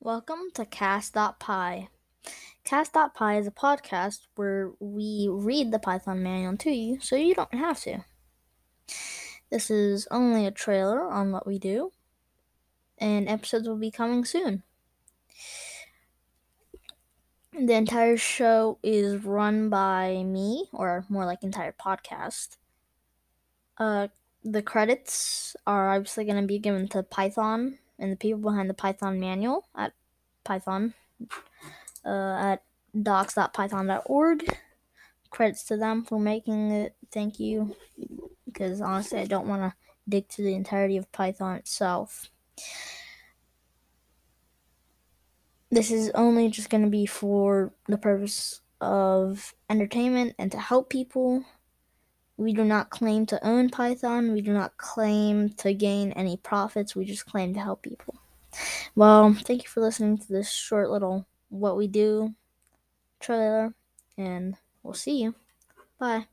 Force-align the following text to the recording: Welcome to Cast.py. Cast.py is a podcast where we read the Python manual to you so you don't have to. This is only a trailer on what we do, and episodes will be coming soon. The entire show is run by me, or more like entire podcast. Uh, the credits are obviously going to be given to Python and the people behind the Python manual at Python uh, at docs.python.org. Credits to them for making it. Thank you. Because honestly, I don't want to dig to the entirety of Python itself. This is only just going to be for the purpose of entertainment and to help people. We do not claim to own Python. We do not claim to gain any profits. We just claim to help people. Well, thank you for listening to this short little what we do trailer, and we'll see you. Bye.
Welcome 0.00 0.50
to 0.54 0.66
Cast.py. 0.66 1.88
Cast.py 2.64 3.38
is 3.38 3.46
a 3.46 3.50
podcast 3.50 4.26
where 4.36 4.72
we 4.78 5.26
read 5.30 5.72
the 5.72 5.78
Python 5.78 6.22
manual 6.22 6.56
to 6.58 6.70
you 6.70 7.00
so 7.00 7.16
you 7.16 7.34
don't 7.34 7.54
have 7.54 7.80
to. 7.80 8.04
This 9.50 9.70
is 9.70 10.06
only 10.10 10.46
a 10.46 10.50
trailer 10.50 11.10
on 11.10 11.32
what 11.32 11.46
we 11.46 11.58
do, 11.58 11.92
and 12.98 13.26
episodes 13.26 13.66
will 13.66 13.78
be 13.78 13.90
coming 13.90 14.26
soon. 14.26 14.62
The 17.58 17.74
entire 17.74 18.18
show 18.18 18.78
is 18.82 19.24
run 19.24 19.70
by 19.70 20.22
me, 20.24 20.68
or 20.72 21.06
more 21.08 21.24
like 21.24 21.42
entire 21.42 21.72
podcast. 21.72 22.58
Uh, 23.78 24.08
the 24.44 24.62
credits 24.62 25.56
are 25.66 25.94
obviously 25.94 26.26
going 26.26 26.40
to 26.40 26.46
be 26.46 26.58
given 26.58 26.86
to 26.88 27.02
Python 27.02 27.78
and 27.98 28.12
the 28.12 28.16
people 28.16 28.40
behind 28.40 28.70
the 28.70 28.74
Python 28.74 29.18
manual 29.20 29.66
at 29.76 29.92
Python 30.44 30.94
uh, 32.04 32.36
at 32.38 32.62
docs.python.org. 33.00 34.56
Credits 35.30 35.64
to 35.64 35.76
them 35.76 36.04
for 36.04 36.18
making 36.18 36.70
it. 36.70 36.94
Thank 37.12 37.40
you. 37.40 37.76
Because 38.46 38.80
honestly, 38.80 39.20
I 39.20 39.26
don't 39.26 39.48
want 39.48 39.62
to 39.62 39.74
dig 40.08 40.28
to 40.28 40.42
the 40.42 40.54
entirety 40.54 40.96
of 40.96 41.10
Python 41.12 41.56
itself. 41.56 42.30
This 45.70 45.90
is 45.90 46.10
only 46.14 46.48
just 46.48 46.70
going 46.70 46.84
to 46.84 46.90
be 46.90 47.06
for 47.06 47.72
the 47.88 47.98
purpose 47.98 48.60
of 48.80 49.52
entertainment 49.68 50.34
and 50.38 50.50
to 50.52 50.58
help 50.58 50.88
people. 50.88 51.44
We 52.36 52.52
do 52.52 52.64
not 52.64 52.90
claim 52.90 53.24
to 53.26 53.46
own 53.46 53.70
Python. 53.70 54.32
We 54.32 54.42
do 54.42 54.52
not 54.52 54.76
claim 54.76 55.50
to 55.50 55.72
gain 55.72 56.12
any 56.12 56.36
profits. 56.36 56.94
We 56.94 57.04
just 57.04 57.26
claim 57.26 57.54
to 57.54 57.60
help 57.60 57.82
people. 57.82 58.14
Well, 58.94 59.34
thank 59.34 59.62
you 59.62 59.68
for 59.68 59.80
listening 59.80 60.18
to 60.18 60.28
this 60.28 60.50
short 60.50 60.90
little 60.90 61.26
what 61.48 61.76
we 61.76 61.86
do 61.86 62.34
trailer, 63.20 63.74
and 64.18 64.56
we'll 64.82 64.94
see 64.94 65.22
you. 65.22 65.34
Bye. 65.98 66.26